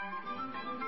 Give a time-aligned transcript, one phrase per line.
[0.00, 0.87] うん。